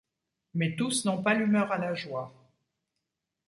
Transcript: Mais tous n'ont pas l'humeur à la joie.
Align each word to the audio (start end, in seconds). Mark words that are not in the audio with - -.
Mais 0.55 0.75
tous 0.75 1.05
n'ont 1.05 1.21
pas 1.21 1.35
l'humeur 1.35 1.71
à 1.71 1.77
la 1.77 1.93
joie. 1.93 2.33